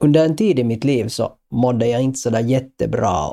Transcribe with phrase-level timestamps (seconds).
[0.00, 3.30] under en tid i mitt liv så mådde jag inte sådär jättebra.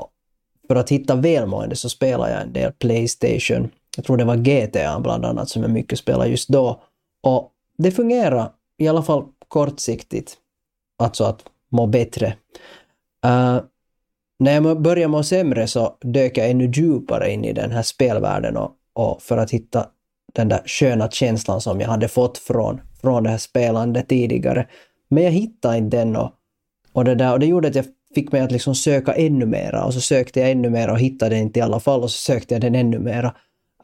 [0.68, 3.68] För att hitta välmående så spelade jag en del Playstation.
[3.96, 6.82] Jag tror det var GTA bland annat som jag mycket spelade just då.
[7.22, 10.36] Och det fungerar i alla fall kortsiktigt.
[10.98, 12.26] Alltså att må bättre.
[13.26, 13.60] Uh,
[14.38, 18.56] när jag började må sämre så dök jag ännu djupare in i den här spelvärlden
[18.56, 19.86] och, och för att hitta
[20.32, 24.68] den där sköna känslan som jag hade fått från, från det här spelandet tidigare.
[25.08, 26.32] Men jag hittade inte den och,
[26.96, 29.84] och, det där, och det gjorde att jag fick mig att liksom söka ännu mera
[29.84, 32.18] och så sökte jag ännu mera och hittade den inte i alla fall och så
[32.18, 33.34] sökte jag den ännu mera.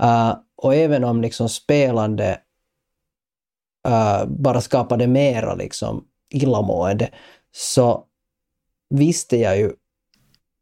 [0.03, 2.39] Uh, och även om liksom spelande
[3.89, 7.09] uh, bara skapade mera liksom illamående
[7.53, 8.05] så
[8.91, 9.73] visste jag ju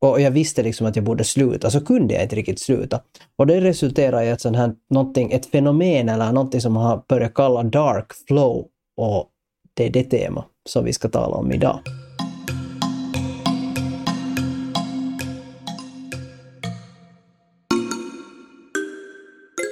[0.01, 3.01] och jag visste liksom att jag borde sluta, så kunde jag inte riktigt sluta.
[3.37, 4.75] Och det resulterade i ett sånt här,
[5.31, 8.67] ett fenomen eller någonting som man har börjat kalla dark flow.
[8.97, 9.29] Och
[9.75, 11.81] det är det tema som vi ska tala om idag.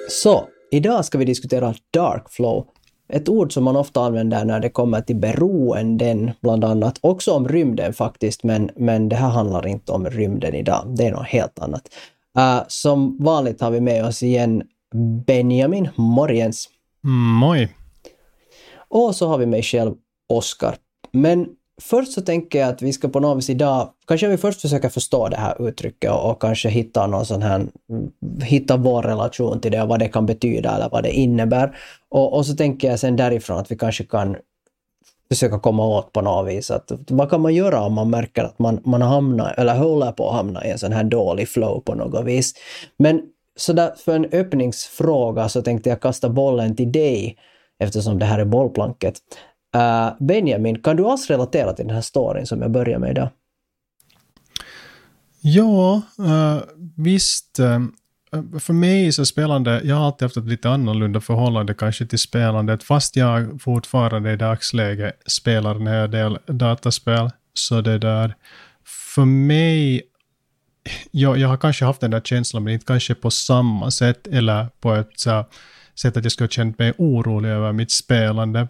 [0.08, 2.66] Så, idag ska vi diskutera dark flow
[3.12, 6.98] ett ord som man ofta använder när det kommer till beroenden, bland annat.
[7.00, 10.94] Också om rymden faktiskt, men, men det här handlar inte om rymden idag.
[10.96, 11.88] Det är något helt annat.
[12.38, 14.62] Uh, som vanligt har vi med oss igen
[15.26, 16.68] Benjamin Morgens.
[17.40, 17.68] Moi.
[18.88, 19.94] Och så har vi mig själv,
[20.28, 20.76] Oskar.
[21.12, 21.46] Men
[21.82, 24.88] först så tänker jag att vi ska på något vis idag, kanske vi först försöker
[24.88, 28.10] förstå det här uttrycket och, och, kanske hitta någon sån här, mm,
[28.42, 31.76] hitta vår relation till det och vad det kan betyda eller vad det innebär.
[32.08, 34.36] Och, och så tänker jag sen därifrån att vi kanske kan
[35.28, 36.70] försöka komma åt på något vis.
[36.70, 40.28] Att, vad kan man göra om man märker att man, man hamnar, eller håller på
[40.28, 42.54] att hamna i en sån här dålig flow på något vis.
[42.96, 43.22] Men
[43.56, 47.36] så där, för en öppningsfråga så tänkte jag kasta bollen till dig
[47.78, 49.20] eftersom det här är bollplanket.
[49.76, 53.28] Uh, Benjamin, kan du alls relatera till den här storyn som jag börjar med idag?
[55.40, 56.62] Ja, uh,
[56.96, 57.60] visst.
[57.60, 57.78] Uh,
[58.60, 62.82] för mig så spelande, jag har alltid haft ett lite annorlunda förhållande kanske till spelandet,
[62.82, 67.30] fast jag fortfarande i dagsläget spelar en hel del dataspel.
[67.54, 68.34] Så det där,
[69.14, 70.02] för mig,
[71.10, 74.66] jag, jag har kanske haft den där känslan, men inte kanske på samma sätt, eller
[74.80, 75.44] på ett så,
[75.94, 78.68] sätt att jag skulle ha känt mig orolig över mitt spelande.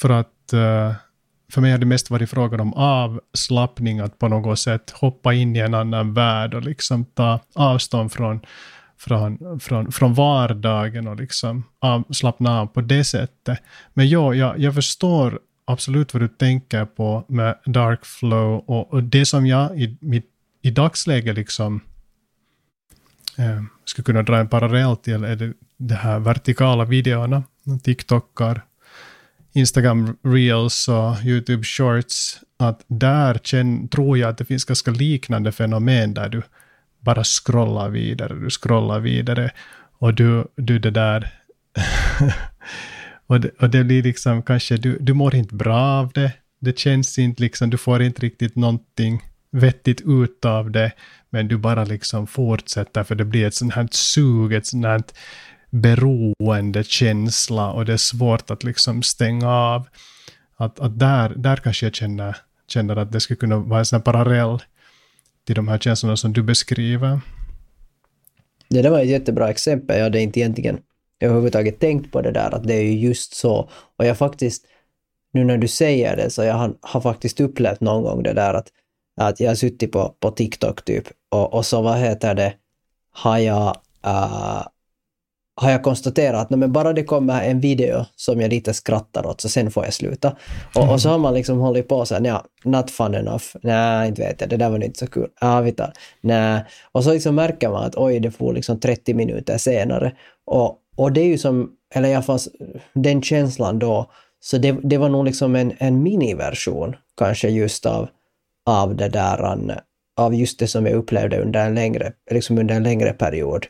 [0.00, 0.94] För att uh,
[1.52, 5.56] för mig har det mest varit frågan om avslappning, att på något sätt hoppa in
[5.56, 8.40] i en annan värld och liksom ta avstånd från,
[8.98, 13.58] från, från, från vardagen och liksom av, slappna av på det sättet.
[13.94, 19.02] Men ja, jag, jag förstår absolut vad du tänker på med dark flow och, och
[19.02, 20.26] det som jag i, mitt,
[20.62, 21.80] i dagsläget liksom
[23.38, 27.42] eh, skulle kunna dra en parallell till är det, det här vertikala videorna,
[27.82, 28.62] TikTokar,
[29.52, 35.52] Instagram reels och YouTube shorts, att där känn, tror jag att det finns ganska liknande
[35.52, 36.42] fenomen där du
[37.00, 39.50] bara scrollar vidare, du scrollar vidare
[39.98, 41.32] och du, du det där.
[43.26, 46.78] Och, det, och det blir liksom kanske, du, du mår inte bra av det, det
[46.78, 50.92] känns inte liksom, du får inte riktigt någonting vettigt ut av det,
[51.30, 55.02] men du bara liksom fortsätter för det blir ett sånt här sug, ett sånt här
[55.70, 59.88] beroendekänsla och det är svårt att liksom stänga av.
[60.56, 62.36] Att, att där, där kanske jag känner,
[62.68, 64.58] känner att det skulle kunna vara en sån parallell
[65.44, 67.20] till de här känslorna som du beskriver.
[68.68, 69.96] Det där var ett jättebra exempel.
[69.96, 70.78] Jag hade inte egentligen
[71.20, 73.70] överhuvudtaget tänkt på det där, att det är ju just så.
[73.96, 74.64] Och jag faktiskt,
[75.32, 78.54] nu när du säger det, så jag har, har faktiskt upplevt någon gång det där
[78.54, 78.68] att,
[79.16, 82.54] att jag har suttit på, på TikTok typ och, och så vad heter det,
[83.12, 83.76] har jag
[84.06, 84.66] uh,
[85.56, 89.40] har jag konstaterat att men bara det kommer en video som jag lite skrattar åt
[89.40, 90.36] så sen får jag sluta.
[90.74, 94.08] Och, och så har man liksom hållit på så här, ja, not fun enough, nej,
[94.08, 96.64] inte vet jag, det där var inte så kul, ja, ah, vi tar, nej.
[96.92, 100.12] Och så liksom märker man att oj, det får liksom 30 minuter senare.
[100.46, 102.38] Och, och det är ju som, eller i alla fall
[102.92, 108.08] den känslan då, så det, det var nog liksom en, en miniversion kanske just av,
[108.66, 109.56] av det där,
[110.16, 113.66] av just det som jag upplevde under en längre, liksom under en längre period.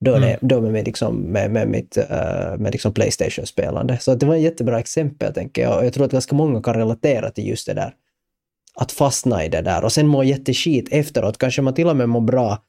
[0.00, 0.38] Då, är det, mm.
[0.40, 3.98] då med, liksom, med, med mitt uh, med liksom Playstation-spelande.
[4.00, 5.78] Så det var ett jättebra exempel, tänker jag.
[5.78, 7.94] Och jag tror att ganska många kan relatera till just det där.
[8.74, 11.38] Att fastna i det där och sen må jätteskit efteråt.
[11.38, 12.62] Kanske man till och med mår bra.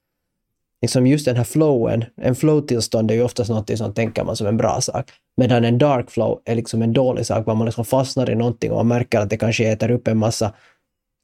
[0.82, 4.48] Liksom just den här flowen, en flow-tillstånd är ju oftast något som tänker man som
[4.48, 5.12] en bra sak.
[5.38, 8.72] Medan en dark flow är liksom en dålig sak, var man liksom fastnar i någonting
[8.72, 10.54] och man märker att det kanske äter upp en massa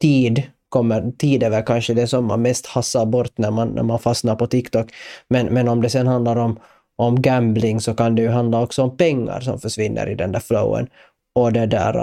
[0.01, 0.43] tid
[0.75, 3.99] kommer tid är väl kanske det som man mest hassar bort när man, när man
[3.99, 4.91] fastnar på TikTok.
[5.29, 6.59] Men, men om det sen handlar om,
[6.97, 10.39] om gambling så kan det ju handla också om pengar som försvinner i den där
[10.39, 10.87] flowen.
[11.35, 11.95] Och det där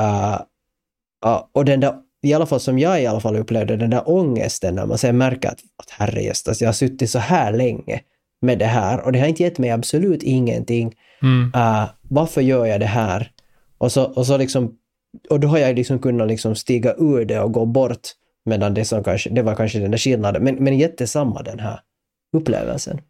[0.00, 0.38] uh,
[1.24, 4.08] Ja, och den där, i alla fall som jag i alla fall upplevde, den där
[4.08, 8.00] ångesten när man sen märker att, att herrejestas, jag har suttit så här länge
[8.42, 10.94] med det här och det har inte gett mig absolut ingenting.
[11.22, 11.52] Mm.
[11.56, 13.30] Uh, varför gör jag det här?
[13.78, 14.72] Och så, och så liksom,
[15.30, 18.08] och då har jag liksom kunnat liksom stiga ur det och gå bort
[18.44, 21.80] medan det som kanske, det var kanske den där skillnaden, men, men jättesamma den här
[22.36, 23.00] upplevelsen.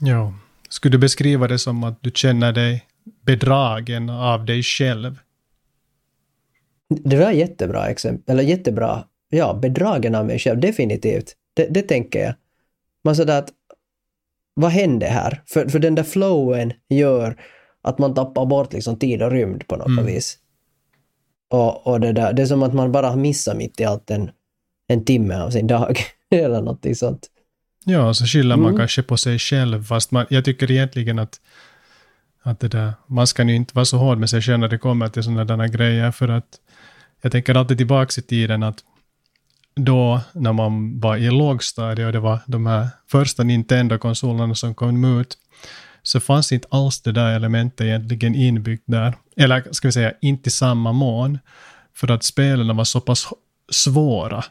[0.00, 0.34] Ja.
[0.68, 2.84] Skulle du beskriva det som att du känner dig
[3.26, 5.18] bedragen av dig själv?
[6.88, 11.36] Det var jättebra exempel, eller jättebra, ja, bedragen av mig själv, definitivt.
[11.54, 12.34] Det, det tänker jag.
[13.04, 13.50] Man sådär att,
[14.54, 15.42] vad hände här?
[15.46, 17.40] För, för den där flowen gör
[17.82, 20.06] att man tappar bort liksom tid och rymd på något Mm.
[20.06, 20.38] vis.
[21.50, 24.10] Och, och det där, det är som att man bara har missat mitt i allt
[24.10, 24.30] en,
[24.88, 25.98] en timme av sin dag,
[26.30, 27.30] eller någonting sånt.
[27.84, 28.78] Ja, så skyller man Mm.
[28.78, 31.40] kanske på sig själv, fast man, jag tycker egentligen att,
[32.42, 34.78] att det där, man ska ju inte vara så hård med sig själv när det
[34.78, 36.60] kommer till sådana grejer, för att
[37.22, 38.84] jag tänker alltid tillbaka i tiden att
[39.74, 45.20] då när man var i lågstadiet och det var de här första Nintendo-konsolerna som kom
[45.20, 45.38] ut,
[46.10, 49.14] så fanns inte alls det där elementet egentligen inbyggt där.
[49.36, 51.38] Eller ska vi säga, inte i samma mån.
[51.94, 53.28] För att spelen var så pass
[53.72, 54.44] svåra.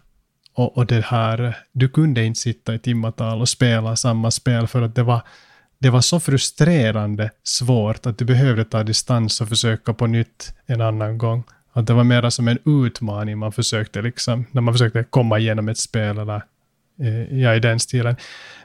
[0.54, 4.82] Och, och det här, du kunde inte sitta i timmatal och spela samma spel för
[4.82, 5.22] att det var,
[5.80, 10.82] det var så frustrerande svårt att du behövde ta distans och försöka på nytt en
[10.82, 11.44] annan gång.
[11.74, 15.70] Att det var mer som en utmaning man försökte liksom, när man försökte komma igenom
[15.70, 16.42] ett spel eller
[17.02, 18.16] eh, ja, i den stilen.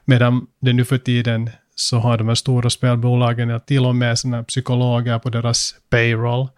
[0.04, 4.18] Medan det nu för tiden så har de här stora spelbolagen ja, till och med
[4.18, 6.48] sina psykologer på deras payroll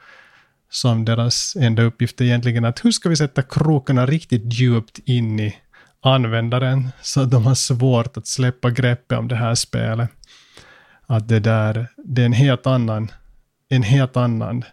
[0.71, 5.41] som deras enda uppgift är egentligen att hur ska vi sätta krokarna riktigt djupt in
[5.41, 5.57] i
[6.01, 10.11] användaren så att de har svårt att släppa greppet om det här spelet.
[11.07, 13.11] Att det där, det är en helt annan,
[13.69, 14.65] en helt annan,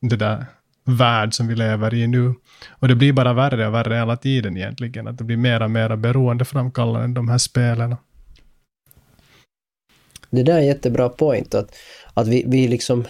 [0.00, 0.46] det där
[0.84, 2.34] värld som vi lever i nu.
[2.70, 5.06] Och det blir bara värre och värre hela tiden egentligen.
[5.06, 7.96] Att det blir mera och mer beroendeframkallande de här spelen.
[10.32, 11.74] Det där är en jättebra point, att,
[12.14, 13.04] att vi, vi liksom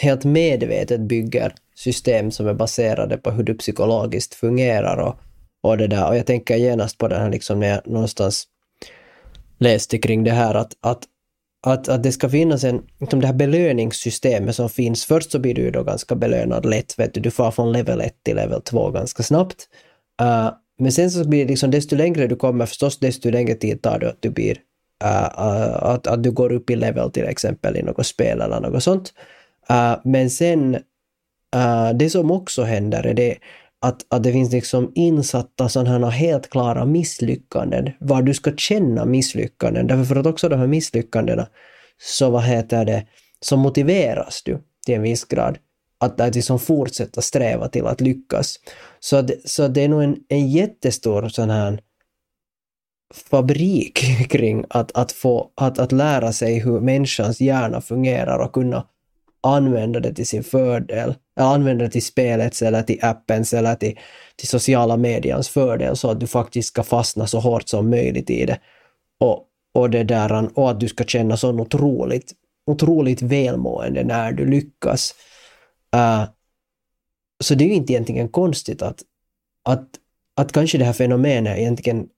[0.00, 5.16] helt medvetet bygger system som är baserade på hur du psykologiskt fungerar och,
[5.62, 6.08] och det där.
[6.08, 8.44] Och jag tänker genast på det här liksom när jag någonstans
[9.58, 11.02] läste kring det här att, att,
[11.66, 15.04] att, att det ska finnas en, liksom det här belöningssystemet som finns.
[15.04, 18.00] Först så blir du ju då ganska belönad lätt, vet du, du får från level
[18.00, 19.68] 1 till level 2 ganska snabbt.
[20.22, 23.82] Uh, men sen så blir det liksom, desto längre du kommer förstås, desto längre tid
[23.82, 24.58] tar det att du blir
[25.04, 28.60] Äh, äh, att, att du går upp i level till exempel i något spel eller
[28.60, 29.12] något sånt.
[29.70, 30.74] Uh, men sen,
[31.56, 33.38] uh, det som också händer är det
[33.80, 39.04] att, att det finns liksom insatta sådana här helt klara misslyckanden, var du ska känna
[39.04, 39.86] misslyckanden.
[39.86, 41.46] Därför för att också de här misslyckandena,
[41.98, 43.06] så vad heter det,
[43.40, 45.58] så motiveras du till en viss grad
[45.98, 48.56] att, att liksom fortsätta sträva till att lyckas.
[49.00, 51.80] Så, att, så det är nog en, en jättestor sån här
[53.14, 53.98] fabrik
[54.30, 58.86] kring att, att, få, att, att lära sig hur människans hjärna fungerar och kunna
[59.42, 61.14] använda det till sin fördel.
[61.36, 63.98] Eller använda det till spelets eller till appens eller till,
[64.36, 68.46] till sociala medians fördel så att du faktiskt ska fastna så hårt som möjligt i
[68.46, 68.60] det.
[69.20, 72.32] Och, och, det där, och att du ska känna sån otroligt,
[72.66, 75.14] otroligt välmående när du lyckas.
[75.96, 76.24] Uh,
[77.42, 79.02] så det är ju inte egentligen konstigt att,
[79.64, 79.88] att,
[80.36, 82.08] att kanske det här fenomenet egentligen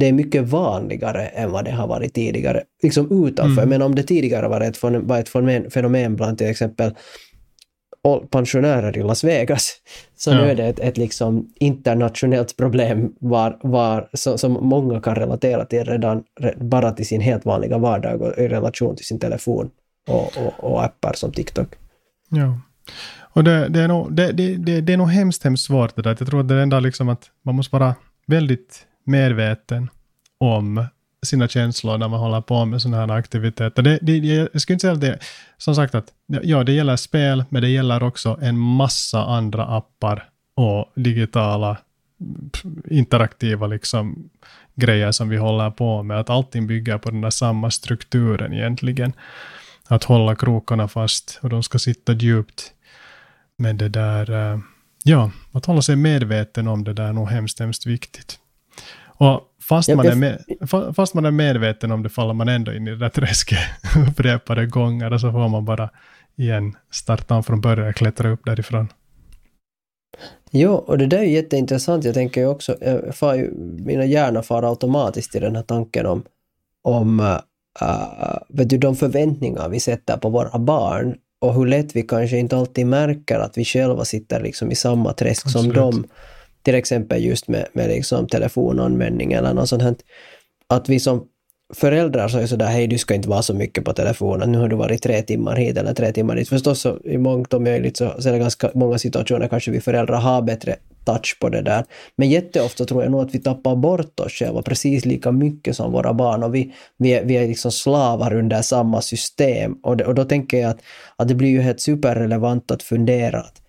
[0.00, 2.62] det är mycket vanligare än vad det har varit tidigare.
[2.82, 3.68] Liksom utanför, Mm.
[3.68, 6.94] men om det tidigare var ett, var ett fenomen, fenomen bland till exempel
[8.30, 9.72] pensionärer i Las Vegas,
[10.16, 10.36] så Ja.
[10.36, 15.64] nu är det ett, ett liksom internationellt problem var, var, som, som många kan relatera
[15.64, 19.70] till redan re- bara till sin helt vanliga vardag och i relation till sin telefon
[20.08, 21.68] och, och, och appar som TikTok.
[22.30, 22.60] Ja.
[23.20, 26.02] Och det, det, är nog, det, det, det, det är nog hemskt, hemskt svårt det
[26.02, 26.16] där.
[26.18, 27.94] Jag tror att det är enda liksom att man måste vara
[28.26, 29.90] väldigt medveten
[30.38, 30.86] om
[31.22, 33.82] sina känslor när man håller på med sådana här aktiviteter.
[33.82, 35.18] Det, det, jag skulle inte säga att det,
[35.56, 40.28] som sagt att, ja det gäller spel, men det gäller också en massa andra appar
[40.54, 41.76] och digitala
[42.90, 44.30] interaktiva liksom
[44.74, 46.20] grejer som vi håller på med.
[46.20, 49.12] Att allting bygger på den där samma strukturen egentligen.
[49.88, 52.72] Att hålla krokarna fast och de ska sitta djupt.
[53.56, 54.60] Men det där, eh,
[55.04, 58.38] ja, att hålla sig medveten om det där är nog hemskt, hemskt viktigt.
[59.18, 62.72] Och fast, man är med, fa- fast man är medveten om det faller man ändå
[62.72, 63.58] in i det där träsket
[64.08, 65.90] upprepade gånger och så får man bara
[66.36, 68.88] igen starta om från början och klättra upp därifrån.
[70.50, 72.04] Jo, och det där är jätteintressant.
[72.04, 76.06] Jag tänker ju också, jag far ju, mina hjärnor far automatiskt till den här tanken
[76.06, 76.22] om,
[76.82, 77.38] om uh,
[78.48, 82.56] vet du, de förväntningar vi sätter på våra barn och hur lätt vi kanske inte
[82.56, 85.74] alltid märker att vi själva sitter liksom i samma träsk Absolut.
[85.74, 86.04] som dem.
[86.66, 89.94] Till exempel just med, med liksom telefonanvändning eller något sånt här.
[90.68, 91.26] Att vi som
[91.74, 94.68] föräldrar så är sådär, hej du ska inte vara så mycket på telefonen, nu har
[94.68, 96.48] du varit tre timmar hit eller tre timmar dit.
[96.48, 99.80] Förstås så i mångt och möjligt så, så är det ganska många situationer kanske vi
[99.80, 101.84] föräldrar har bättre touch på det där.
[102.16, 105.92] Men jätteofta tror jag nog att vi tappar bort oss själva precis lika mycket som
[105.92, 109.78] våra barn och vi, vi, är, vi är liksom slavar under samma system.
[109.82, 110.80] Och, det, och då tänker jag att,
[111.16, 113.62] att det blir ju helt superrelevant att fundera att,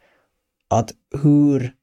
[0.69, 0.91] att
[1.23, 1.73] hur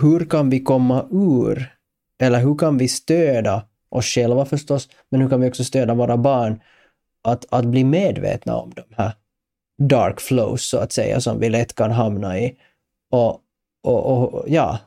[0.00, 1.74] hur kan vi komma ur,
[2.22, 6.16] eller hur kan vi stödja oss själva förstås, men hur kan vi också stödja våra
[6.16, 6.60] barn
[7.22, 9.12] att, att bli medvetna om de här
[9.78, 12.56] dark flows så att säga som vi lätt kan hamna i.
[13.10, 13.40] Och,
[13.82, 14.78] och, och ja,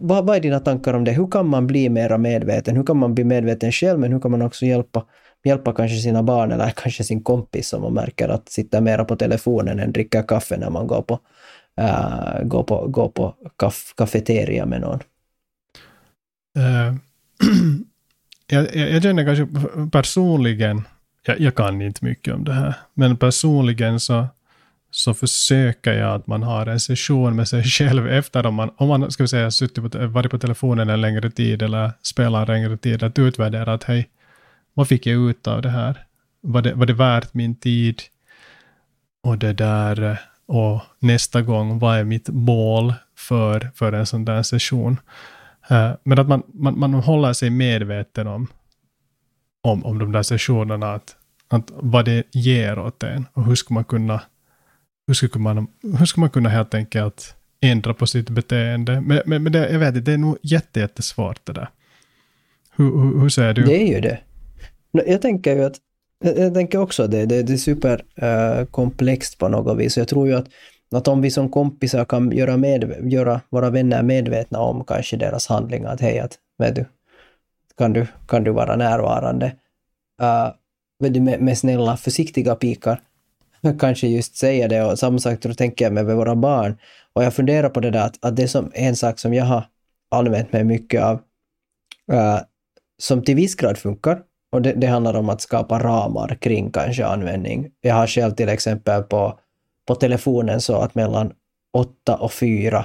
[0.00, 1.12] vad, vad är dina tankar om det?
[1.12, 2.76] Hur kan man bli mera medveten?
[2.76, 5.04] Hur kan man bli medveten själv, men hur kan man också hjälpa,
[5.44, 9.16] hjälpa kanske sina barn eller kanske sin kompis som man märker att sitter mera på
[9.16, 11.18] telefonen än dricker kaffe när man går på,
[11.78, 15.00] uh, gå på, gå på kaf kafeteria med någon?
[16.58, 16.96] Uh,
[18.46, 19.46] jag, jag, jag känner kanske
[19.92, 20.82] personligen,
[21.26, 24.26] jag, jag, kan inte mycket om det här, men personligen så,
[24.90, 28.88] så försöker jag att man har en session med sig själv efter om man, om
[28.88, 32.54] man ska vi säga, suttit på, varit på telefonen en längre tid eller spelat en
[32.54, 34.08] längre tid, att utvärdera att hej,
[34.74, 36.04] vad fick jag ut av det här?
[36.40, 38.02] Var det, var det värt min tid?
[39.22, 44.42] Och det där, och nästa gång, vad är mitt mål för, för en sån där
[44.42, 45.00] session?
[45.70, 48.46] Uh, men att man, man, man håller sig medveten om,
[49.62, 51.16] om, om de där sessionerna, att,
[51.48, 54.20] att vad det ger åt en och hur ska man kunna
[55.06, 55.66] hur ska man,
[55.98, 59.00] hur ska man kunna helt enkelt ändra på sitt beteende?
[59.00, 61.68] Men, men, men det, jag vet inte, det är nog jätte, jättesvårt det där.
[62.76, 63.62] Hur, hur, hur säger du?
[63.62, 64.20] Det är ju det.
[64.90, 65.76] Jag tänker ju att
[66.20, 69.96] jag tänker också att det, det, det är superkomplext eh, uh, på något vis.
[69.96, 70.46] Jag tror ju att,
[70.92, 75.46] att om vi som kompisar kan göra, med, göra våra vänner medvetna om kanske deras
[75.46, 76.84] handlingar, att hej, att, vet du,
[77.78, 79.46] kan du, kan du vara närvarande?
[80.22, 80.50] Uh,
[81.00, 83.00] med, med snälla, försiktiga pikar,
[83.78, 86.78] kanske just säga det och samma sak då tänker jag med våra barn.
[87.12, 89.44] Och jag funderar på det där att, att det är som en sak som jag
[89.44, 89.64] har
[90.10, 91.14] använt mig mycket av,
[92.12, 92.40] uh,
[92.98, 94.22] som till viss grad funkar,
[94.52, 97.70] och det, det, handlar om att skapa ramar kring kanske användning.
[97.80, 99.38] Jag har själv till exempel på,
[99.86, 101.32] på telefonen så att mellan
[101.72, 102.84] 8 och 4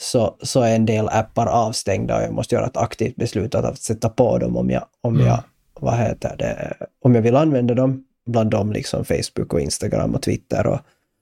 [0.00, 3.78] så, så är en del appar avstängda och jag måste göra ett aktivt beslut att
[3.78, 5.26] sätta på dem om jag, om mm.
[5.26, 5.42] jag,
[5.80, 6.74] vad heter det,
[7.04, 10.78] om jag vill använda dem bland dem liksom Facebook och Instagram och Twitter och,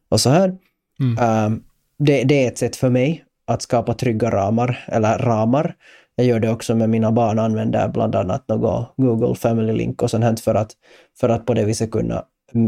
[0.08, 0.56] och så här.
[1.00, 1.44] Mm.
[1.46, 1.64] Um,
[1.98, 5.74] det, det, är ett sätt för mig att skapa trygga ramar, eller ramar.
[6.18, 10.10] Jag gör det också med mina barn, använder bland annat något Google Family Link och
[10.10, 10.70] sånt här för att,
[11.20, 12.24] för att på det viset kunna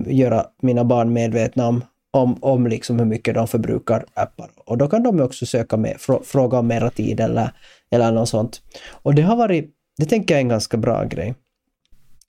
[0.06, 4.50] göra mina barn medvetna om, om, om liksom hur mycket de förbrukar appar.
[4.66, 7.52] Och då kan de också söka med, fråga om mera tid eller,
[7.90, 8.62] eller något sånt.
[8.90, 11.34] Och det har varit, det tänker jag är en ganska bra grej.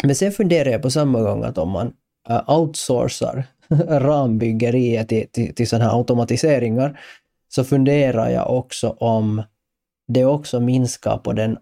[0.04, 1.94] Men sen funderar jag på samma gång att om man
[2.30, 3.44] eh, outsourcar
[3.88, 7.00] rambyggeriet till, till, till sådana här automatiseringar
[7.50, 9.42] så funderar jag också om
[10.13, 11.58] det också minskar på den,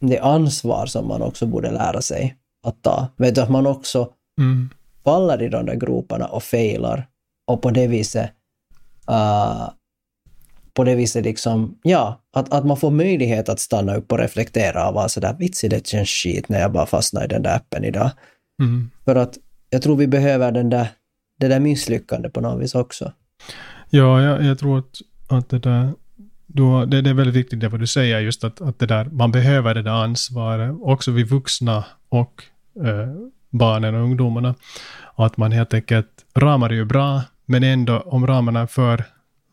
[0.00, 3.08] det ansvar som man också borde lära sig att ta.
[3.16, 4.08] Vet du, att man också
[4.38, 4.70] mm.
[5.04, 7.08] faller i de där groparna och failar
[7.46, 8.30] och på det viset
[9.10, 9.70] uh,
[10.74, 14.88] på det viset liksom, ja, att, att man får möjlighet att stanna upp och reflektera
[14.88, 17.84] och vara sådär, vitsi det känns skit när jag bara fastnar i den där appen
[17.84, 18.10] idag.
[18.62, 18.90] Mm.
[19.04, 19.38] För att
[19.70, 20.88] jag tror vi behöver den där,
[21.38, 23.12] det där misslyckandet på något vis också.
[23.90, 25.92] Ja, jag, jag tror att, att det där,
[26.54, 29.04] då, det, det, är väldigt viktigt det vad du säger, just att, att det där,
[29.04, 32.42] man behöver det där ansvaret, också vi vuxna och
[32.84, 33.08] eh,
[33.50, 34.54] barnen och ungdomarna.
[35.02, 39.04] Och att man helt enkelt, ramar är ju bra, men ändå om ramarna är för,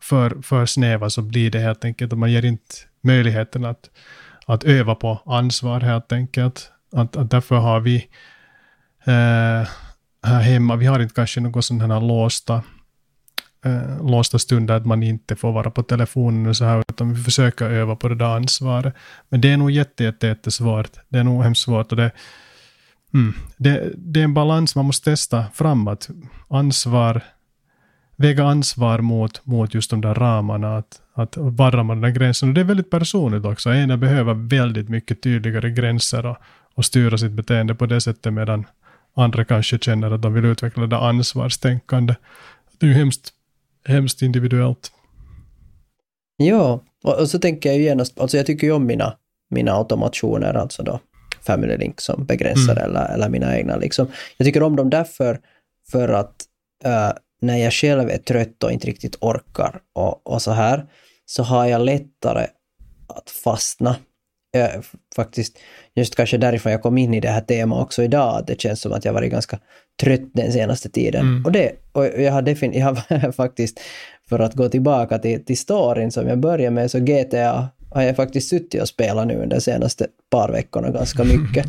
[0.02, 3.90] för, för snäva så blir det helt enkelt att man ger inte möjligheten att,
[4.46, 6.72] att öva på ansvar helt enkelt.
[6.92, 7.96] Att, att därför har vi
[9.04, 9.68] eh,
[10.22, 12.62] här hemma, vi har inte kanske något sådana här låsta,
[13.64, 17.22] eh, låsta stunder att man inte får vara på telefonen och så här, utan vi
[17.22, 18.94] försöker öva på det där ansvaret.
[19.28, 20.90] Men det är nog jätte, jätte, jättesvårt.
[21.08, 22.10] Det är nog hemskt svårt och det,
[23.14, 26.08] mm, det, det är en balans man måste testa framåt.
[26.48, 27.22] Ansvar,
[28.16, 32.48] väga ansvar mot, mot just de där ramarna, att, att varra man den gränsen.
[32.48, 33.74] Och det är väldigt personligt också.
[33.74, 36.36] Ena behöver väldigt mycket tydligare gränser och,
[36.74, 38.66] och styra sitt beteende på det sättet, medan
[39.16, 42.14] andra kanske känner att de vill utveckla det ansvarstänkande.
[42.78, 43.32] Det är ju hemskt,
[43.84, 44.92] hemskt individuellt.
[46.36, 49.16] Ja, och, så tänker jag ju genast, alltså jag tycker ju om mina,
[49.50, 51.00] mina automationer, alltså då
[51.40, 52.84] Family Link som begränsar mm.
[52.84, 54.06] eller, eller mina egna liksom.
[54.36, 55.40] Jag tycker om dem därför
[55.90, 56.44] för att
[56.86, 60.86] uh, när jag själv är trött och inte riktigt orkar och, och så här,
[61.26, 62.46] så har jag lättare
[63.08, 63.96] att fastna.
[64.50, 64.84] Jag,
[65.16, 65.58] faktiskt,
[65.94, 68.80] just kanske därifrån jag kom in i det här temat också idag, att det känns
[68.80, 69.58] som att jag varit ganska
[70.00, 71.20] trött den senaste tiden.
[71.20, 71.44] Mm.
[71.44, 73.80] Och, det, och jag har definitivt, jag har faktiskt,
[74.28, 78.16] för att gå tillbaka till, till storyn som jag började med, så GTA har jag
[78.16, 81.66] faktiskt suttit och spelat nu de senaste par veckorna ganska mycket.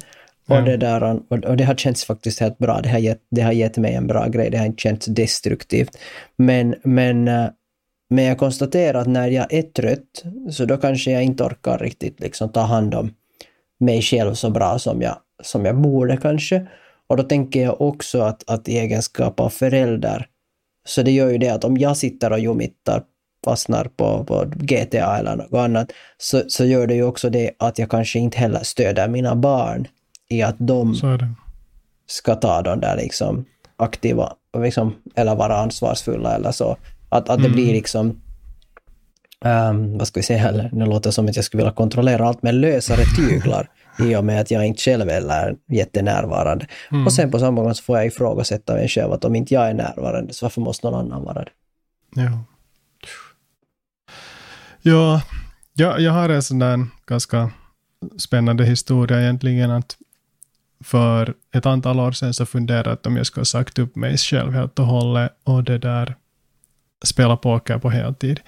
[0.47, 2.81] Och, det där, och, det har känts faktiskt helt bra.
[2.81, 4.49] Det har, gett, det har gett mig en bra grej.
[4.49, 5.97] Det har inte känts destruktivt.
[6.35, 7.45] Men, men, eh,
[8.09, 12.19] men jag konstaterar att när jag är trött, så då kanske jag inte orkar riktigt
[12.19, 13.13] liksom ta hand om
[13.79, 16.67] mig själv så bra som jag, som jag borde kanske.
[17.09, 20.27] Och då tänker jag också att, att i egenskap av förälder,
[20.87, 23.03] så det gör ju det att om jag sitter och jumittar
[23.45, 27.79] fastnar på, på GTA eller något annat, så, så gör det ju också det att
[27.79, 29.87] jag kanske inte heller stöder mina barn
[30.29, 30.95] i att de
[32.07, 33.45] ska ta de där liksom
[33.77, 36.77] aktiva, liksom, eller vara ansvarsfulla eller så.
[37.09, 37.51] Att, att det mm.
[37.51, 38.21] blir liksom,
[39.45, 42.27] um, vad ska vi säga, eller, nu låter det som att jag skulle vilja kontrollera
[42.27, 46.67] allt med lösare tyglar i och med att jag inte själv är jättenärvarande.
[46.91, 47.05] Mm.
[47.05, 49.69] Och sen på samma gång så får jag ifrågasätta mig själv att om inte jag
[49.69, 51.51] är närvarande så varför måste någon annan vara det?
[52.15, 52.43] Ja.
[54.81, 55.21] Ja,
[55.73, 57.51] jag, jag har en sån där ganska
[58.17, 59.71] spännande historia egentligen.
[59.71, 59.97] att
[60.83, 64.17] För ett antal år sedan så funderade jag om jag skulle ha sagt upp mig
[64.17, 66.15] själv helt och hållet och det där
[67.03, 68.39] spela poker på heltid.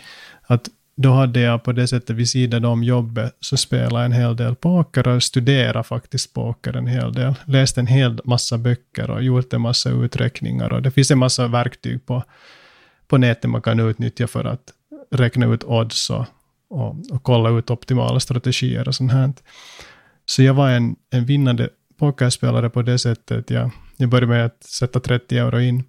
[0.41, 4.35] Att då hade jag på det sättet vid sidan om jobbet så spelade en hel
[4.35, 7.33] del poker och studerade faktiskt poker en hel del.
[7.45, 11.47] Läste en hel massa böcker och gjort en massa uträkningar och det finns en massa
[11.47, 12.23] verktyg på,
[13.07, 14.73] på nätet man kan utnyttja för att
[15.11, 16.25] räkna ut odds och,
[16.69, 19.33] och, och kolla ut optimala strategier och sånt här.
[20.25, 21.69] Så jag var en, en vinnande
[21.99, 23.49] pokerspelare på det sättet.
[23.49, 25.83] Jag, jag började med att sätta 30 euro in.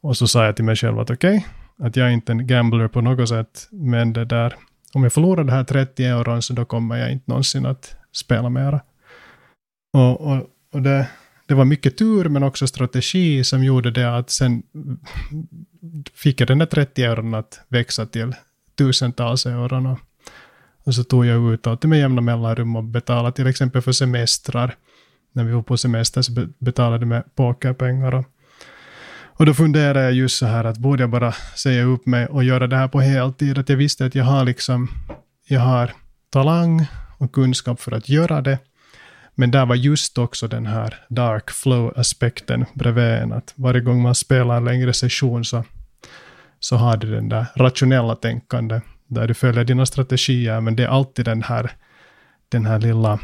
[0.00, 2.46] Och så sa jag till mig själv att okej, okay, att jag är inte en
[2.46, 4.54] gambler på något sätt, men det där,
[4.94, 8.50] om jag förlorar det här 30 euron så då kommer jag inte någonsin att spela
[8.50, 8.80] mera.
[9.92, 11.08] Och, och, och det,
[11.46, 14.62] det var mycket tur men också strategi som gjorde det att sen
[16.14, 18.34] fick jag den där 30 euron att växa till
[18.78, 19.86] tusentals euron.
[19.86, 19.98] Och,
[20.84, 24.74] och så tog jag ut och med jämna mellanrum och betalade till exempel för semestrar.
[25.32, 28.14] När vi var på semester så betalade jag med pokerpengar.
[28.14, 28.24] Och,
[29.38, 32.44] och då funderade jag just så här att borde jag bara säga upp mig och
[32.44, 33.58] göra det här på heltid?
[33.58, 34.88] Att jag visste att jag har liksom,
[35.48, 35.92] jag har
[36.30, 36.86] talang
[37.18, 38.58] och kunskap för att göra det.
[39.34, 43.32] Men där var just också den här dark flow-aspekten bredvid en.
[43.32, 45.64] Att varje gång man spelar en längre session så,
[46.60, 50.88] så har du den där rationella tänkande där du följer dina strategier, men det är
[50.88, 51.70] alltid den här,
[52.48, 53.18] den här lilla,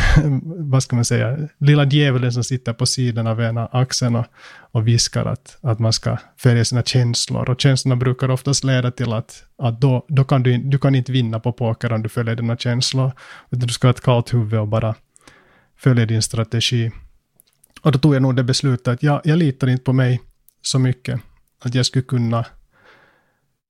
[0.44, 4.26] vad ska man säga, lilla djävulen som sitter på sidan av ena axeln och,
[4.70, 7.50] och viskar att, att man ska följa sina känslor.
[7.50, 11.12] Och känslorna brukar oftast leda till att, att då, då kan du, du kan inte
[11.12, 13.12] vinna på poker om du följer dina känslor.
[13.50, 14.94] Utan du ska ha ett kallt huvud och bara
[15.76, 16.90] följa din strategi.
[17.82, 20.20] Och då tog jag nog det beslutet att jag, jag litar inte på mig
[20.62, 21.20] så mycket.
[21.64, 22.44] Att jag skulle kunna,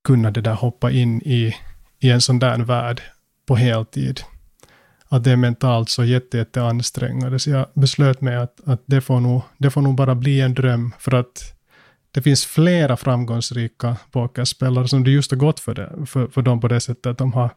[0.04, 1.54] kunna det där hoppa in i,
[1.98, 3.02] i en sån där värld
[3.46, 4.20] på heltid.
[5.12, 7.38] Att det är mentalt så jätte, jätte ansträngande.
[7.38, 10.54] Så jag beslöt mig att, att det, får nog, det får nog bara bli en
[10.54, 10.92] dröm.
[10.98, 11.54] För att
[12.10, 16.60] det finns flera framgångsrika pokerspelare som det just har gått för, det, för, för dem
[16.60, 17.50] på det sättet att de har,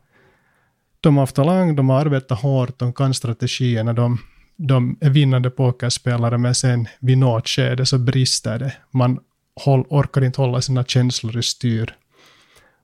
[1.01, 4.17] de har haft talang, de har arbetat hårt, de kan strategierna, de,
[4.55, 8.73] de är vinnande pokerspelare, men sen vid något skede så brister det.
[8.91, 9.19] Man
[9.55, 11.95] håll, orkar inte hålla sina känslor i styr.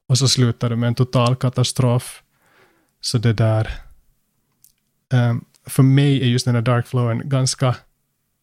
[0.07, 2.23] Och så slutar det med en total katastrof.
[3.01, 3.90] Så det där...
[5.13, 7.75] Um, för mig är just den här dark flowen ganska...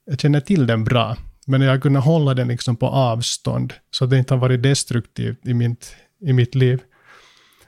[0.06, 4.04] Jag känner till den bra, men jag har kunnat hålla den liksom på avstånd, så
[4.04, 6.82] att det inte har varit destruktivt i mitt, i mitt liv.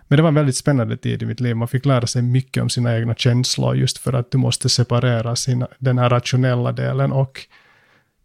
[0.08, 1.56] Men det var en väldigt spännande tid i mitt liv.
[1.56, 5.36] Man fick lära sig mycket om sina egna känslor just för att du måste separera
[5.36, 7.46] sina, den här rationella delen och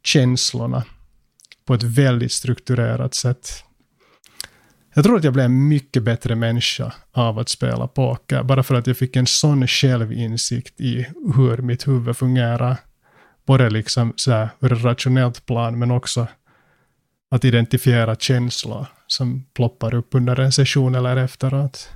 [0.04, 0.84] känslorna
[1.66, 3.64] på ett väldigt strukturerat sätt.
[4.96, 8.76] Jag tror att jag blev en mycket bättre människa av att spela poker, bara för
[8.76, 12.78] att jag fick en sån självinsikt i hur mitt huvud fungerar.
[13.46, 16.28] Både liksom så här, ur ett rationellt plan, men också
[17.32, 21.90] att identifiera känslor som ploppar upp under en session eller efteråt.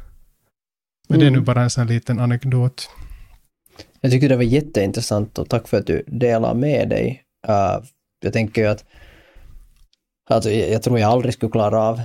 [1.10, 1.20] Men mm.
[1.20, 1.46] det är nu mm.
[1.46, 2.90] bara en sån liten anekdot.
[4.02, 7.24] Jag tycker det var jätteintressant och tack för att du delar med dig.
[7.50, 7.86] Uh,
[8.22, 8.86] jag tänker ju att
[10.30, 12.02] alltså, jag tror jag aldrig skulle klara av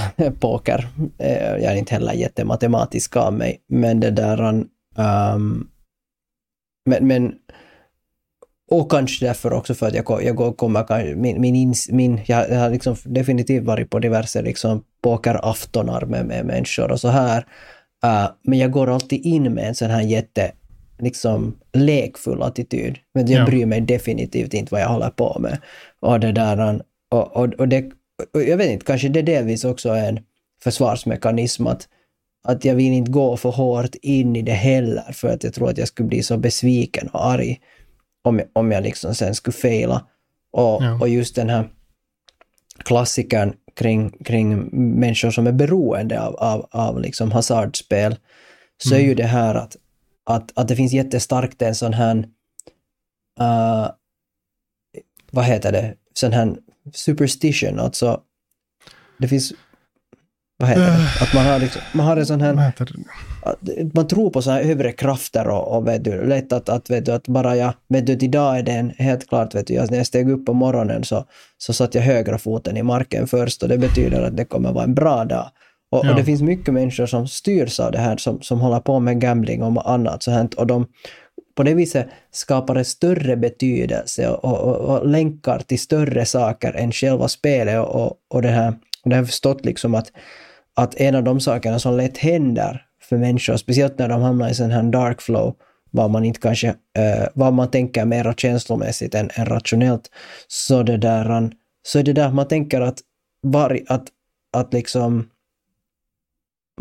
[0.40, 0.88] poker.
[1.20, 5.68] Uh, jag är inte heller jättematematisk av mig, men det där um,
[6.84, 7.32] men, men
[8.70, 12.70] och kanske därför också för att jag, jag kommer, min, min, ins, min jag, har
[12.70, 17.38] liksom definitivt varit på diverse liksom pokeraftonar med, med människor och så här.
[18.04, 20.52] Uh, men jag går alltid in med en sån här jätte,
[20.98, 22.98] liksom lekfull attityd.
[23.14, 23.46] Men jag ja.
[23.46, 25.58] bryr mig definitivt inte vad jag håller på med.
[26.00, 27.90] Och det där, och, och, och det,
[28.32, 30.20] jag vet inte, kanske det delvis också är en
[30.62, 31.88] försvarsmekanism att,
[32.44, 35.70] att jag vill inte gå för hårt in i det heller för att jag tror
[35.70, 37.60] att jag skulle bli så besviken och arg
[38.22, 40.06] om, jag, om jag liksom sen skulle fejla.
[40.52, 40.98] Och, ja.
[41.00, 41.68] och just den här
[42.84, 44.68] klassikern kring, kring
[45.00, 48.16] människor som är beroende av, av, av liksom hasardspel,
[48.82, 49.04] så mm.
[49.04, 49.76] är ju det här att,
[50.24, 52.16] att, att det finns jättestarkt en sån här,
[53.40, 53.90] uh,
[55.30, 56.56] vad heter det, sån här
[56.92, 58.20] superstition, alltså
[59.18, 59.52] det finns
[60.62, 61.24] vad heter det?
[61.24, 62.72] Att man har, liksom, man har en sån här...
[63.94, 67.06] man tror på så här övre krafter och, och vet du, lätt att, att, vet
[67.06, 69.96] du, att bara jag, vet du, idag är det en, helt klart, vet du, när
[69.96, 71.24] jag steg upp på morgonen så,
[71.58, 74.84] så satt jag högra foten i marken först och det betyder att det kommer vara
[74.84, 75.50] en bra dag.
[75.90, 76.10] Och, ja.
[76.10, 79.20] och det finns mycket människor som styrs av det här, som, som håller på med
[79.20, 80.86] gambling och annat sånt och de
[81.54, 86.92] på det viset skapar en större betydelse och, och, och, länkar till större saker än
[86.92, 88.74] själva spelet och, och, och det här.
[89.04, 90.12] Det har jag förstått liksom att
[90.74, 94.54] att en av de sakerna som lätt händer för människor, speciellt när de hamnar i
[94.54, 95.54] sån här dark flow,
[95.90, 100.10] vad man inte kanske, uh, vad man tänker mer känslomässigt än, än rationellt,
[100.48, 101.50] så det där,
[101.82, 102.98] så är det där man tänker att,
[103.42, 104.08] var, att,
[104.52, 105.28] att liksom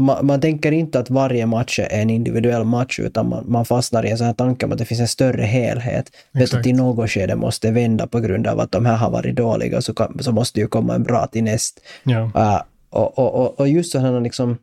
[0.02, 4.06] man, man, tänker inte att varje match är en individuell match, utan man, man fastnar
[4.06, 6.12] i en sån här tanke om att det finns en större helhet.
[6.32, 9.36] Vet att i något skede måste vända på grund av att de här har varit
[9.36, 11.82] dåliga, så, kan, så måste ju komma en bra till näst.
[12.04, 12.20] Ja.
[12.20, 14.58] Uh, och, och, och just sådana liksom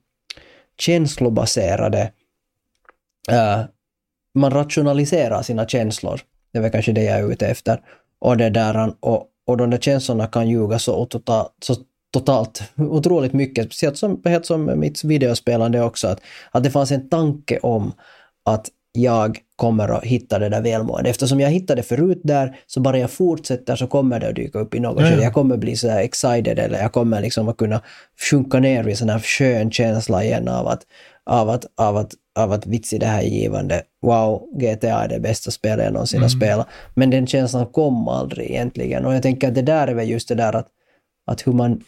[0.78, 2.12] känslobaserade,
[3.32, 3.64] uh,
[4.34, 6.20] man rationaliserar sina känslor.
[6.52, 7.80] Det är väl kanske det jag är ute efter.
[8.20, 11.74] Och, det där, och, och de där känslorna kan ljuga så, totalt, så
[12.10, 17.08] totalt otroligt mycket, speciellt som, helt som mitt videospelande också, att, att det fanns en
[17.08, 17.92] tanke om
[18.44, 21.10] att jag kommer att hitta det där välmående.
[21.10, 24.74] Eftersom jag hittade förut där, så bara jag fortsätter så kommer det att dyka upp
[24.74, 25.22] i något skede.
[25.22, 27.80] Jag kommer bli så här excited eller jag kommer liksom att kunna
[28.30, 30.82] sjunka ner i sån här skön känsla igen av att,
[31.26, 33.82] av att, av att, av att vitsi det här är givande.
[34.02, 36.24] Wow, GTA är det bästa spelet jag någonsin mm.
[36.24, 36.66] har spelat.
[36.94, 39.04] Men den känslan kom aldrig egentligen.
[39.04, 40.68] Och jag tänker att det där är väl just det där att,
[41.26, 41.80] att hur man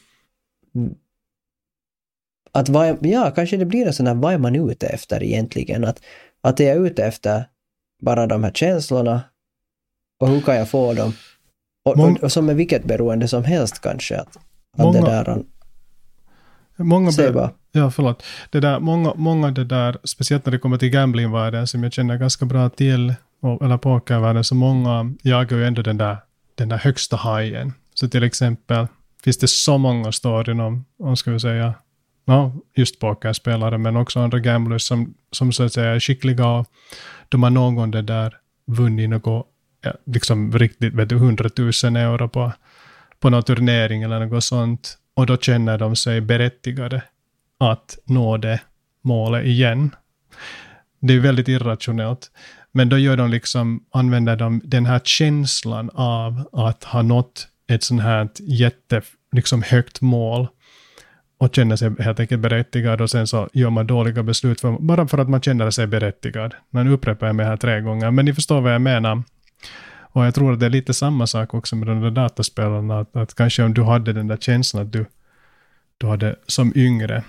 [2.52, 5.84] att vad, ja, kanske det blir en sån här, vad är man ute efter egentligen?
[5.84, 6.02] Att,
[6.40, 7.44] att är jag ute efter
[8.02, 9.22] bara de här känslorna
[10.20, 11.12] och hur kan jag få dem?
[11.84, 14.18] Och, och, och som med vilket beroende som helst kanske.
[14.18, 15.42] Att, att många, det där...
[16.76, 17.50] Många Säg bara.
[17.72, 18.22] Ja, förlåt.
[18.50, 22.16] Det där, många, många det där, speciellt när det kommer till gamblingvärlden som jag känner
[22.16, 23.14] ganska bra till,
[23.60, 26.16] eller pokervärlden, så många jagar ju ändå den där,
[26.54, 27.72] den där högsta hajen.
[27.94, 28.86] Så till exempel
[29.24, 31.74] finns det så många storyn om, om ska vi säga,
[32.24, 36.66] ja, just pokerspelare, men också andra gamblers som, som så att säga är skickliga och
[37.28, 39.46] de har någon gång det där vunnit något,
[39.80, 42.52] ja, liksom riktigt, vet du, hundratusen euro på,
[43.20, 44.96] på någon turnering eller något sånt.
[45.14, 47.02] Och då känner de sig berättigade
[47.58, 48.60] att nå det
[49.02, 49.94] målet igen.
[51.00, 52.30] Det är väldigt irrationellt.
[52.72, 57.82] Men då gör de liksom, använder de den här känslan av att ha nått ett
[57.82, 59.02] sånt här jätte,
[59.32, 60.48] liksom högt mål
[61.38, 65.08] och känner sig helt enkelt berättigad och sen så gör man dåliga beslut för, bara
[65.08, 66.54] för att man känner sig berättigad.
[66.70, 69.22] Nu upprepar jag mig här tre gånger, men ni förstår vad jag menar.
[70.12, 73.16] Och jag tror att det är lite samma sak också med de där dataspelarna, att,
[73.16, 75.06] att kanske om du hade den där känslan att du,
[75.98, 77.22] du hade som yngre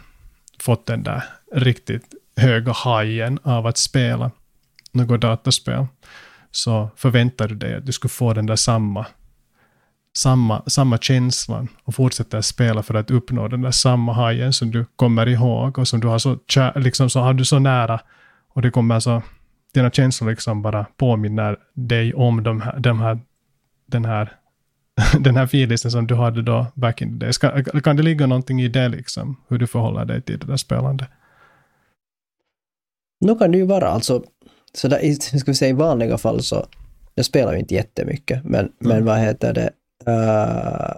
[0.59, 1.23] fått den där
[1.53, 4.31] riktigt höga hajen av att spela
[4.91, 5.85] något dataspel,
[6.51, 9.05] så förväntar du dig att du skulle få den där samma
[10.17, 14.85] samma, samma känslan och fortsätter spela för att uppnå den där samma hajen som du
[14.95, 16.37] kommer ihåg och som du har så,
[16.75, 17.99] liksom, så har du så nära
[18.53, 19.21] och det kommer så,
[19.73, 23.19] dina känslor liksom bara påminner dig om de här, de här,
[23.85, 24.37] den här
[25.19, 27.37] den här feelingen som du hade då back in the days.
[27.37, 30.57] Kan, kan det ligga någonting i det liksom, hur du förhåller dig till det där
[30.57, 31.07] spelandet?
[33.19, 34.23] Nu kan det ju vara alltså,
[34.73, 36.65] så där, ska vi säga i vanliga fall så,
[37.15, 38.73] jag spelar ju inte jättemycket, men, mm.
[38.79, 39.69] men vad heter det,
[40.07, 40.93] Uh,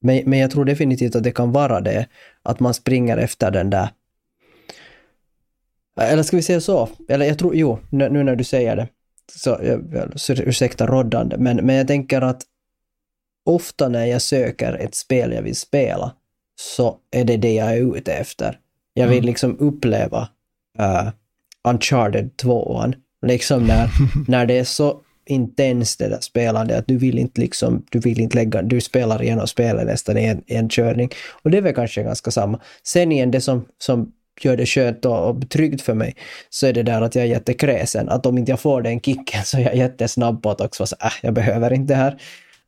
[0.00, 2.06] men, men jag tror definitivt att det kan vara det,
[2.42, 3.88] att man springer efter den där
[5.96, 6.88] eller ska vi säga så?
[7.08, 8.88] Eller jag tror, jo, nu när du säger det,
[9.34, 9.58] så,
[10.28, 12.42] ursäkta roddande, men, men jag tänker att
[13.44, 16.12] ofta när jag söker ett spel jag vill spela,
[16.60, 18.58] så är det det jag är ute efter.
[18.94, 19.26] Jag vill mm.
[19.26, 20.28] liksom uppleva
[20.80, 21.10] uh,
[21.68, 22.84] Uncharted 2
[23.26, 23.88] liksom när,
[24.28, 28.20] när det är så intens det där spelandet, att du vill inte liksom, du vill
[28.20, 31.10] inte lägga, du spelar igenom spelet nästan i en, i en körning.
[31.42, 32.60] Och det är väl kanske ganska samma.
[32.82, 36.16] Sen igen, det som, som gör det skönt och, och tryggt för mig,
[36.50, 38.08] så är det där att jag är jättekräsen.
[38.08, 41.06] Att om inte jag får den kicken så är jag jättesnabb på att också säga
[41.06, 42.18] äh, jag behöver inte det här.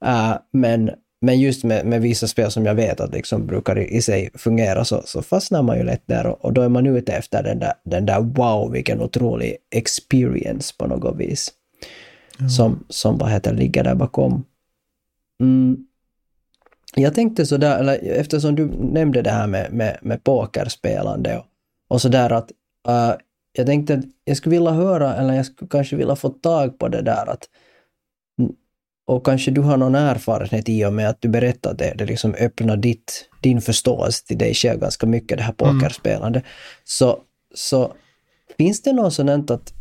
[0.05, 0.91] Uh, men,
[1.21, 4.31] men just med, med vissa spel som jag vet att liksom brukar i, i sig
[4.35, 7.43] fungera så, så fastnar man ju lätt där och, och, då är man ute efter
[7.43, 11.53] den där, den där wow, vilken otrolig experience på något vis.
[12.39, 12.51] Mm.
[12.51, 14.45] Som, som vad heter, ligger där bakom.
[15.41, 15.87] Mm.
[16.97, 21.45] Jag tänkte sådär, eller eftersom du nämnde det här med, med, med pokerspelande och,
[21.89, 22.51] och sådär att
[22.89, 23.15] uh,
[23.53, 26.89] jag tänkte att jag skulle vilja höra, eller jag skulle kanske vilja få tag på
[26.89, 27.49] det där att
[29.07, 32.35] och kanske du har någon erfarenhet i och med att du berättade det, det liksom
[32.35, 35.81] öppnar ditt, din förståelse till dig själv ganska mycket, det här mm.
[35.81, 36.39] pokerspelande.
[36.39, 36.51] Mm.
[36.85, 37.19] Så,
[37.55, 37.93] så
[38.57, 39.74] finns det något sådant att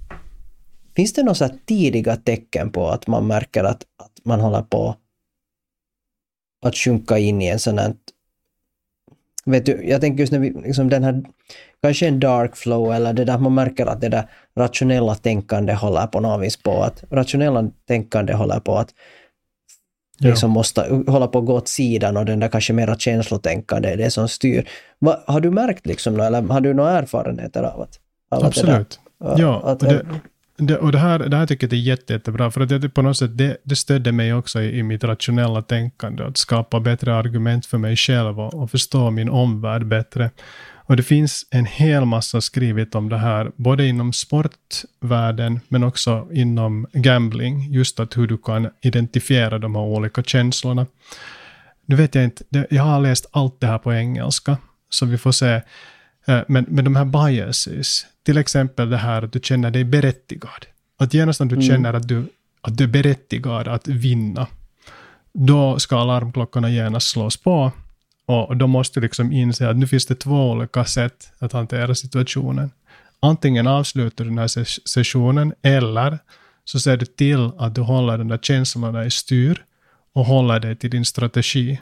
[0.96, 4.96] Finns det några tidiga tecken på att man märker att, att man håller på
[6.66, 7.94] att sjunka in i en sån här...
[9.46, 11.24] Vet du, jag tänker just när vi, liksom den här,
[11.82, 16.08] kanske en dark flow eller det där man märker att det där rationella tänkande håller
[16.08, 18.94] på något vis på att, rationella tänkande håller på att
[20.18, 20.54] liksom ja.
[20.54, 24.12] måste hålla på att gå åt sidan och den där kanske mera känslotänkande är det
[24.12, 24.70] som styr.
[25.00, 28.00] Va, har du märkt liksom, eller har du några erfarenheter av att...
[28.30, 29.00] Av Absolut.
[29.20, 30.06] Att där, ja, att, det,
[30.58, 33.02] det, och det här, det här tycker jag är jätte, jättebra, för att det, på
[33.02, 37.16] något sätt det, det stödde mig också i, i mitt rationella tänkande, att skapa bättre
[37.16, 40.32] argument för mig själv och, och förstå min omvärld bättre.
[40.86, 46.28] Och det finns en hel massa skrivet om det här, både inom sportvärlden men också
[46.32, 50.86] inom gambling, just att hur du kan identifiera de här olika känslorna.
[51.86, 54.58] Nu vet jag inte, jag har läst allt det här på engelska,
[54.90, 55.62] så vi får se.
[56.26, 60.66] Eh, men, men de här biases, till exempel det här att du känner dig berättigad.
[60.98, 61.68] Att genast när du mm.
[61.68, 62.26] känner att du,
[62.62, 64.48] att du är berättigad att vinna,
[65.34, 67.72] då ska alarmklockorna genast slås på
[68.26, 71.96] och då måste du liksom inse att nu finns det två olika sätt att hantera
[71.96, 72.72] situationen.
[73.20, 76.20] Antingen avslutar du den här sessionen eller
[76.66, 79.64] så ser du till att du håller den där känslorna i styr
[80.14, 81.82] och håller dig till din strategi.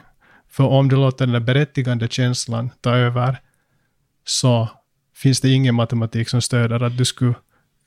[0.50, 3.40] För om du låter den där berättigande känslan ta över
[4.24, 4.68] så
[5.22, 7.34] finns det ingen matematik som stöder att du skulle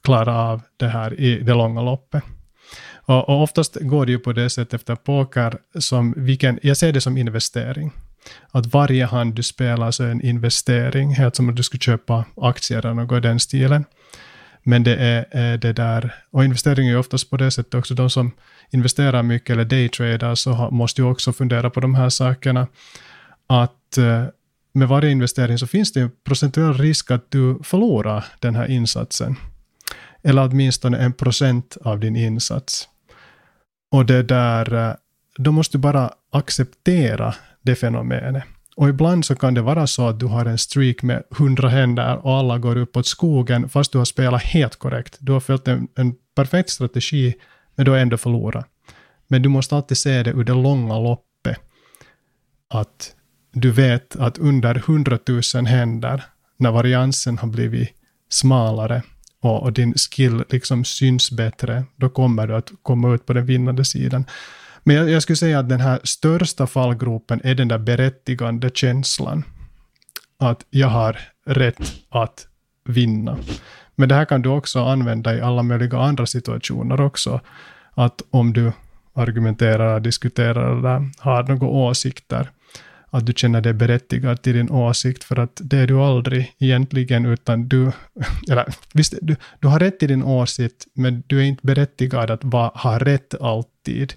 [0.04, 2.24] klara av det här i det långa loppet.
[3.08, 6.94] Och, och oftast går det ju på det sättet efter poker som vilken, jag ser
[6.94, 7.92] det som investering.
[8.52, 12.26] Att varje hand du spelar så är en investering, helt som om du skulle köpa
[12.42, 13.86] aktier eller något i den stilen.
[14.64, 17.94] Men det är, är, det där, och investering är ju oftast på det sättet också,
[17.94, 18.32] de som
[18.72, 22.68] investerar mycket eller daytradar så har, måste ju också fundera på de här sakerna.
[23.48, 24.26] Att eh,
[24.76, 29.36] med varje investering så finns det en procentuell risk att du förlorar den här insatsen.
[30.24, 32.90] Eller åtminstone en procent av din insats.
[33.92, 34.96] Och det där, eh,
[35.38, 38.44] då måste du bara acceptera det fenomenet.
[38.76, 42.26] Och ibland så kan det vara så att du har en streak med hundra händer
[42.26, 45.18] och alla går uppåt skogen fast du har spelat helt korrekt.
[45.20, 47.34] Du har följt en, en perfekt strategi
[47.76, 48.68] men du har ändå förlorat.
[49.28, 51.58] Men du måste alltid se det ur det långa loppet.
[52.70, 53.16] Att
[53.56, 56.24] du vet att under hundratusen händer,
[56.58, 57.90] när variansen har blivit
[58.30, 59.02] smalare
[59.42, 63.46] och, och din skill liksom syns bättre, då kommer du att komma ut på den
[63.46, 64.26] vinnande sidan.
[64.84, 69.44] Men jag, jag skulle säga att den här största fallgropen är den där berättigande känslan.
[70.40, 72.48] Att jag har rätt att
[72.86, 73.38] vinna.
[73.96, 77.42] Men det här kan du också använda i alla möjliga andra situationer också.
[77.94, 78.72] Att om du
[79.14, 82.50] argumenterar, diskuterar eller har några åsikter,
[83.16, 87.26] att du känner dig berättigad till din åsikt, för att det är du aldrig egentligen,
[87.26, 87.92] utan du,
[88.50, 92.44] eller visst, du, du har rätt till din åsikt, men du är inte berättigad att
[92.44, 94.14] va, ha rätt alltid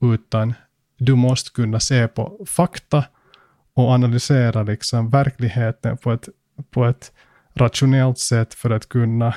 [0.00, 0.54] utan
[0.98, 3.04] du måste kunna se på fakta
[3.74, 6.28] och analysera liksom verkligheten på ett,
[6.70, 7.12] på ett
[7.54, 9.34] rationellt sätt för att kunna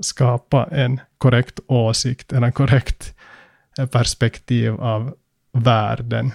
[0.00, 3.14] skapa en korrekt åsikt, eller en korrekt
[3.78, 5.14] eh, perspektiv av
[5.52, 6.32] världen.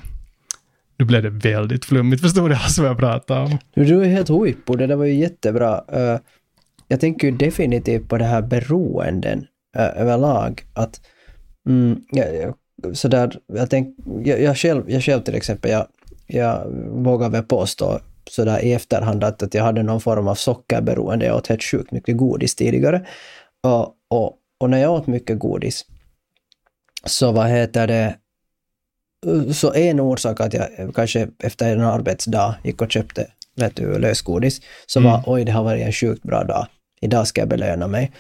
[0.97, 3.57] Nu blev det väldigt flummigt, förstod du vad jag pratade om?
[3.73, 5.83] Du är helt huippo, det där var ju jättebra.
[5.91, 6.19] Eh,
[6.87, 10.63] jag tänker ju definitivt på det här beroenden eh, överlag.
[10.73, 11.01] Att,
[11.69, 12.53] mm, jag
[12.93, 15.87] sådär, jag, tänk, jag, jag, själv, jag själv till exempel, jag,
[16.27, 21.25] jag vågar väl påstå sådär i efterhand att, att jag hade någon form av sockerberoende.
[21.25, 23.05] Jag åt helt sjukt mycket godis tidigare.
[23.63, 25.85] Och, och, och när jag åt mycket godis
[27.05, 28.15] så vad heter det,
[29.53, 34.61] så en orsak att jag kanske efter en arbetsdag gick och köpte vet du, lösgodis,
[34.85, 35.23] så var mm.
[35.25, 36.67] oj, det har varit en sjukt bra dag.
[37.01, 38.11] Idag ska jag belöna mig.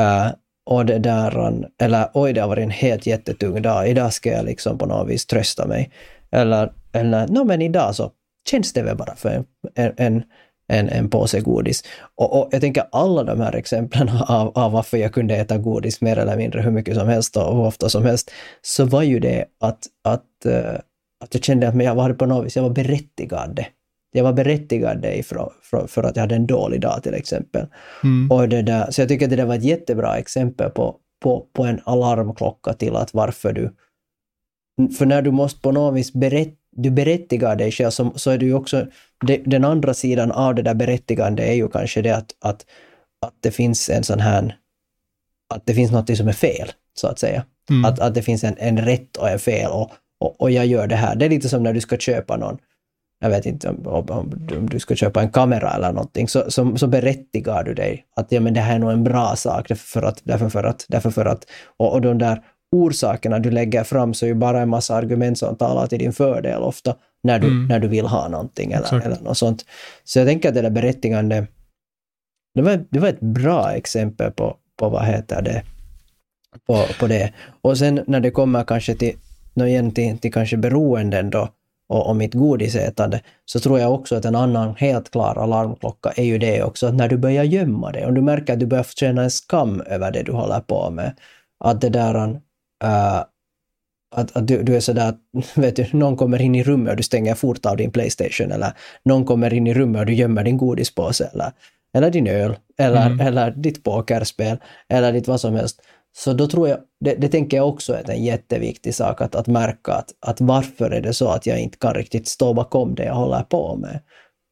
[0.00, 0.30] Uh,
[0.66, 4.44] och det där, eller oj det har varit en helt jättetung dag, idag ska jag
[4.44, 5.90] liksom på något vis trösta mig.
[6.30, 8.12] Eller, eller no, men idag så
[8.50, 10.22] känns det väl bara för en, en,
[10.68, 11.84] en, en påse godis.
[12.14, 16.00] Och, och jag tänker alla de här exemplen av, av varför jag kunde äta godis
[16.00, 18.30] mer eller mindre hur mycket som helst och hur ofta som helst,
[18.62, 20.78] så var ju det att, att, uh,
[21.24, 23.66] att jag kände att jag var på något vis, jag var berättigad det.
[24.12, 27.66] Jag var berättigad det ifrån, för, för att jag hade en dålig dag till exempel.
[28.02, 28.30] Mm.
[28.30, 31.46] Och det där, så jag tycker att det där var ett jättebra exempel på, på,
[31.52, 33.74] på en alarmklocka till att varför du...
[34.98, 38.38] För när du måste på något vis berätta du berättigar dig själv så, så är
[38.38, 38.86] du ju också,
[39.26, 42.66] det, den andra sidan av det där berättigande är ju kanske det att, att,
[43.26, 44.56] att det finns en sån här,
[45.54, 47.44] att det finns något som är fel, så att säga.
[47.70, 47.84] Mm.
[47.84, 50.86] Att, att det finns en, en rätt och en fel och, och, och jag gör
[50.86, 51.16] det här.
[51.16, 52.58] Det är lite som när du ska köpa någon,
[53.20, 54.10] jag vet inte om, om,
[54.56, 58.32] om du ska köpa en kamera eller någonting, så, så, så berättigar du dig att
[58.32, 60.86] ja, men det här är nog en bra sak, därför för att, därför för att,
[60.88, 62.42] därför för att, och, och de där
[62.76, 66.12] orsakerna du lägger fram så är ju bara en massa argument som talar till din
[66.12, 67.66] fördel ofta när du, mm.
[67.66, 69.64] när du vill ha någonting eller, eller något sånt.
[70.04, 71.46] Så jag tänker att det där berättigande,
[72.54, 75.62] det var, det var ett bra exempel på, på vad heter det,
[76.66, 77.32] på, på det.
[77.60, 79.16] Och sen när det kommer kanske till,
[79.54, 81.48] igen till, till kanske beroenden då,
[81.88, 86.24] och, och mitt godisätande, så tror jag också att en annan helt klar alarmklocka är
[86.24, 88.86] ju det också, att när du börjar gömma det, om du märker att du börjar
[88.96, 91.12] känna en skam över det du håller på med,
[91.64, 92.40] att det där
[92.84, 93.24] Uh,
[94.10, 95.14] att, att du, du är sådär,
[95.54, 98.72] vet du, någon kommer in i rummet och du stänger fort av din Playstation eller
[99.04, 101.52] någon kommer in i rummet och du gömmer din godispåse eller,
[101.94, 103.20] eller din öl eller, mm.
[103.20, 104.56] eller ditt pokerspel
[104.88, 105.80] eller ditt vad som helst.
[106.16, 109.46] Så då tror jag, det, det tänker jag också är en jätteviktig sak att, att
[109.46, 113.04] märka att, att varför är det så att jag inte kan riktigt stå bakom det
[113.04, 114.00] jag håller på med.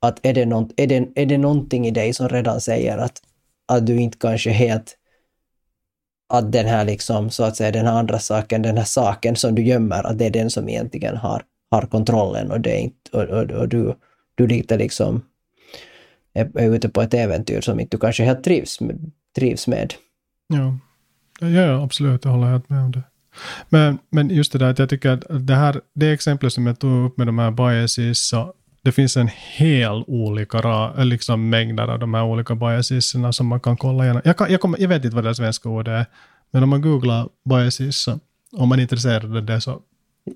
[0.01, 3.23] Att är det, nånt, är det, är det någonting i dig som redan säger att,
[3.69, 4.97] att du inte kanske helt
[6.29, 9.55] att den här liksom, så att säga, den här andra saken, den här saken som
[9.55, 13.11] du gömmer, att det är den som egentligen har, har kontrollen och, det är inte,
[13.13, 13.95] och, och, och du,
[14.35, 15.23] du lite liksom
[16.35, 19.13] är, är ute på ett äventyr som inte du kanske helt trivs med.
[19.37, 19.95] Trivs med.
[20.49, 20.79] Ja.
[21.49, 23.03] ja, absolut, jag håller helt med om det.
[23.69, 26.79] Men, men just det där att jag tycker att det här, det exemplet som jag
[26.79, 28.55] tog upp med de här biases, så
[28.87, 33.77] det finns en hel olika liksom mängder av de här olika biasesna som man kan
[33.77, 34.23] kolla igenom.
[34.25, 36.07] Jag, kan, jag, kommer, jag vet inte vad det svenska ordet är,
[36.51, 38.09] men om man googlar biases,
[38.53, 39.81] om man är intresserad av det så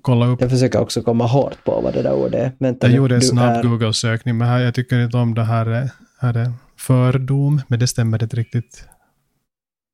[0.01, 0.41] kolla upp.
[0.41, 2.51] Jag försöker också komma hårt på vad det där ordet är.
[2.59, 3.63] Vänta, jag gjorde en snabb är...
[3.63, 8.23] Google-sökning, men här, jag tycker inte om det här, här är fördom, men det stämmer
[8.23, 8.85] inte riktigt.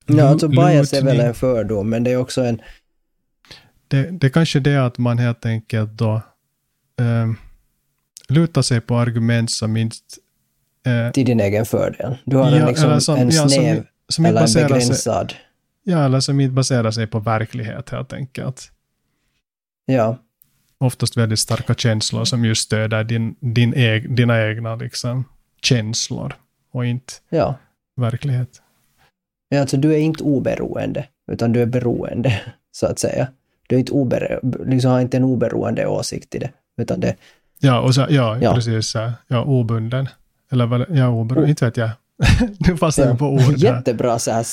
[0.06, 2.62] Ja, alltså bias är väl en fördom, men det är också en...
[3.88, 6.22] Det, det är kanske det att man helt enkelt då
[7.02, 7.38] um,
[8.30, 9.98] luta sig på argument som inte...
[10.86, 12.18] Eh, till din egen fördel.
[12.26, 15.32] Du har ja, en, liksom, som, en ja, snäv som, som eller en begränsad...
[15.32, 15.40] Sig,
[15.84, 18.72] ja, eller som inte baserar sig på verklighet helt enkelt.
[19.86, 20.18] Ja.
[20.78, 25.26] Oftast väldigt starka känslor som just stöder din, din eg, dina egna liksom,
[25.62, 26.34] känslor
[26.72, 27.56] och inte ja.
[27.96, 28.62] verklighet.
[29.50, 33.28] Ja, alltså du är inte oberoende, utan du är beroende, så att säga.
[33.68, 37.16] Du är inte obero, liksom har inte en oberoende åsikt i det, utan det,
[37.60, 38.54] Ja, och så, ja, ja.
[38.54, 38.96] precis.
[39.28, 40.10] Ja, obunden.
[40.52, 41.50] Eller vad, ja, oberoende, oh.
[41.50, 41.90] inte vet jag.
[42.68, 43.16] nu fastnar ja.
[43.16, 43.58] på ord.
[43.58, 44.46] Jättebra så här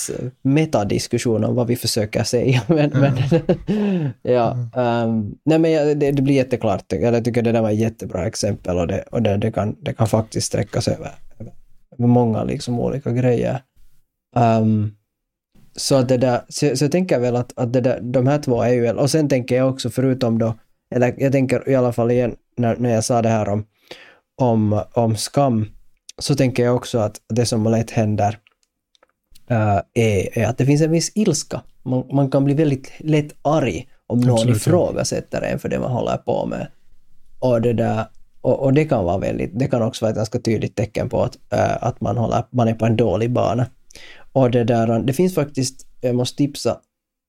[0.43, 2.63] metadiskussion om vad vi försöker säga.
[2.69, 2.99] Men, ja.
[3.01, 4.57] men ja,
[5.05, 6.85] um, nej men det, det, blir jätteklart.
[6.89, 9.93] Jag tycker det där var ett jättebra exempel och det, och det, det, kan, det
[9.93, 11.11] kan faktiskt sträcka sig över,
[11.99, 13.61] över många liksom olika grejer.
[14.37, 14.97] Um,
[15.77, 18.63] så, det där, så, så jag tänker väl att, att det där, de här två
[18.63, 20.55] är ju, och sen tänker jag också förutom då,
[20.95, 23.67] eller jag tänker i alla fall igen när, när jag sa det här om,
[24.41, 25.67] om, om skam,
[26.19, 28.39] så tänker jag också att det som lätt händer
[29.51, 31.63] uh, är, är, att det finns en viss ilska.
[31.83, 34.57] Man, man kan bli väldigt lätt arg om någon Absolut.
[34.57, 36.67] ifrågasätter en för det man håller på med.
[37.39, 38.07] Och det, där,
[38.41, 41.23] och, och, det kan vara väldigt, det kan också vara ett ganska tydligt tecken på
[41.23, 43.67] att, uh, att man, håller, man är på en dålig bana.
[44.33, 46.81] Och det där, det finns faktiskt, jag måste tipsa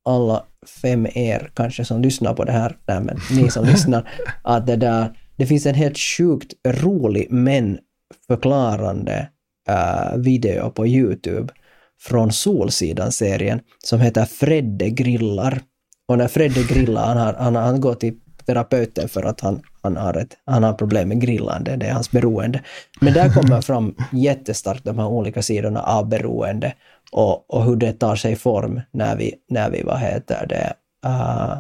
[0.06, 0.44] alla
[0.82, 4.10] fem er kanske som lyssnar på det här, nej men ni som lyssnar,
[4.42, 7.80] att det där, det finns en helt sjukt rolig men
[8.28, 9.30] förklarande
[9.70, 11.54] uh, video på Youtube
[12.02, 15.62] från Solsidan-serien som heter Fredde grillar.
[16.08, 18.14] Och när Fredde grillar, han, har, han, han går till
[18.46, 22.12] terapeuten för att han, han, har ett, han har problem med grillande, det är hans
[22.12, 22.62] beroende.
[23.02, 26.74] Men där kommer fram jättestarkt de här olika sidorna av beroende
[27.12, 30.74] och, och hur det tar sig form när vi, när vi vad heter det,
[31.08, 31.58] uh,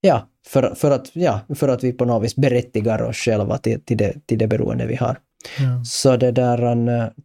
[0.00, 3.80] ja, för, för, att, ja, för att vi på något vis berättigar oss själva till,
[3.84, 5.18] till, det, till det beroende vi har.
[5.58, 5.84] Ja.
[5.84, 6.58] Så det där,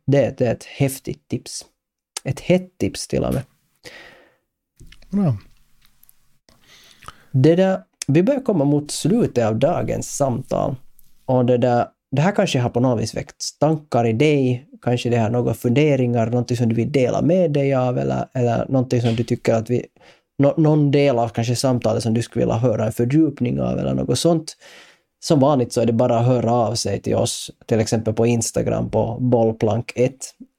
[0.06, 1.66] det, det är ett häftigt tips.
[2.24, 3.44] Ett hett tips till och med.
[5.10, 5.38] Bra.
[7.32, 7.82] Det där,
[8.14, 10.76] vi börjar komma mot slutet av dagens samtal.
[11.26, 15.10] Och det där, det här kanske har på något vis väckt tankar i dig, kanske
[15.10, 19.02] det har några funderingar, någonting som du vill dela med dig av eller, eller någonting
[19.02, 19.86] som du tycker att vi...
[20.38, 23.94] No, någon del av kanske samtalet som du skulle vilja höra en fördjupning av eller
[23.94, 24.58] något sånt.
[25.20, 28.26] Som vanligt så är det bara att höra av sig till oss, till exempel på
[28.26, 30.12] Instagram på bollplank1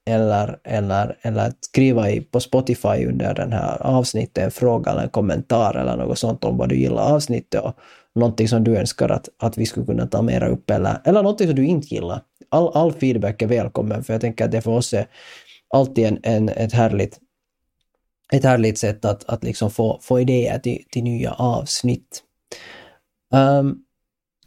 [0.05, 5.09] eller, eller, eller skriva i, på Spotify under den här avsnittet en fråga eller en
[5.09, 7.77] kommentar eller något sånt om vad du gillar avsnittet och
[8.15, 11.47] någonting som du önskar att, att vi skulle kunna ta mera upp eller, eller någonting
[11.47, 12.21] som du inte gillar.
[12.49, 15.07] All, all feedback är välkommen för jag tänker att det för oss är
[15.73, 17.19] alltid en, en, ett, härligt,
[18.33, 22.23] ett härligt sätt att, att liksom få, få idéer till, till nya avsnitt.
[23.33, 23.79] Um,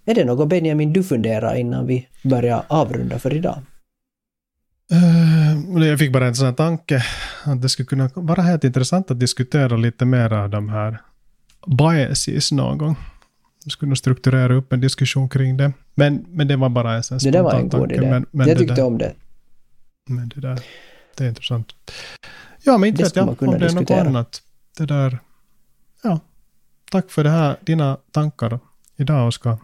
[0.04, 3.58] är det något Benjamin du funderar innan vi börjar avrunda för idag?
[4.92, 7.04] Uh, jag fick bara en sån här tanke
[7.44, 11.00] att det skulle kunna vara helt intressant att diskutera lite mer av de här
[11.66, 12.96] biases någon gång.
[13.64, 15.72] Jag skulle nog strukturera upp en diskussion kring det.
[15.94, 18.10] Men, men det var bara en sån Det där var en god idé.
[18.10, 19.14] Men, men jag tyckte där, om det.
[20.08, 20.60] Men det där,
[21.16, 21.72] det är intressant.
[22.62, 24.42] Ja, men inte vet jag om det är något annat.
[24.78, 25.18] Det där,
[26.02, 26.20] ja.
[26.90, 28.58] Tack för det här, dina tankar
[28.96, 29.58] idag, Oskar.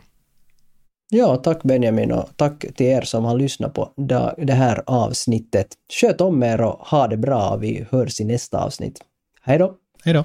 [1.14, 3.92] Ja, tack Benjamin och tack till er som har lyssnat på
[4.36, 5.66] det här avsnittet.
[5.92, 7.56] Sköt om er och ha det bra.
[7.56, 9.00] Vi hörs i nästa avsnitt.
[9.42, 9.74] Hej då!
[10.04, 10.24] Hej då!